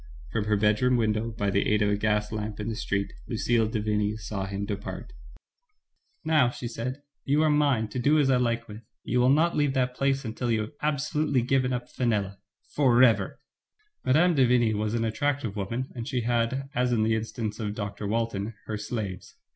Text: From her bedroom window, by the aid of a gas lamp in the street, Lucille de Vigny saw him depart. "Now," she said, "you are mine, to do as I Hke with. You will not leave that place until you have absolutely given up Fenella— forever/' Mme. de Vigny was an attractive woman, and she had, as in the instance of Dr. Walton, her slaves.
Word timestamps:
From 0.31 0.45
her 0.45 0.57
bedroom 0.57 0.97
window, 0.97 1.29
by 1.29 1.51
the 1.51 1.69
aid 1.71 1.83
of 1.83 1.89
a 1.91 1.95
gas 1.95 2.31
lamp 2.31 2.59
in 2.59 2.69
the 2.69 2.75
street, 2.75 3.13
Lucille 3.27 3.67
de 3.67 3.79
Vigny 3.79 4.17
saw 4.17 4.47
him 4.47 4.65
depart. 4.65 5.13
"Now," 6.25 6.49
she 6.49 6.67
said, 6.67 7.03
"you 7.23 7.43
are 7.43 7.51
mine, 7.51 7.87
to 7.89 7.99
do 7.99 8.17
as 8.17 8.31
I 8.31 8.39
Hke 8.39 8.67
with. 8.67 8.81
You 9.03 9.19
will 9.19 9.29
not 9.29 9.55
leave 9.55 9.75
that 9.75 9.93
place 9.93 10.25
until 10.25 10.49
you 10.49 10.61
have 10.61 10.71
absolutely 10.81 11.43
given 11.43 11.71
up 11.71 11.87
Fenella— 11.87 12.39
forever/' 12.75 13.37
Mme. 14.03 14.33
de 14.33 14.47
Vigny 14.47 14.73
was 14.73 14.95
an 14.95 15.05
attractive 15.05 15.55
woman, 15.55 15.91
and 15.93 16.07
she 16.07 16.21
had, 16.21 16.67
as 16.73 16.91
in 16.91 17.03
the 17.03 17.13
instance 17.13 17.59
of 17.59 17.75
Dr. 17.75 18.07
Walton, 18.07 18.55
her 18.65 18.79
slaves. 18.79 19.35